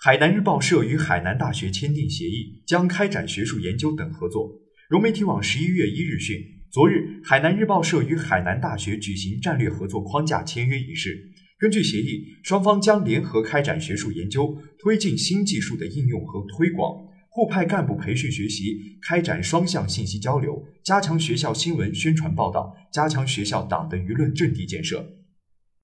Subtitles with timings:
[0.00, 4.48] 海南日报社与海南大学签订协议将开展学术研究等合作。
[4.88, 6.40] 融媒体网十一月一日讯
[6.70, 11.32] 昨日海南日报社与海南大学举行战略合作框架签约仪式。
[11.58, 17.08] 根据协议双方将联合开展学术研究推进新技术的应用和推广。
[17.28, 25.04] 互派干部培训学习开展双向信息交流加强学校新闻宣传报道加强学校党的舆论阵地建设。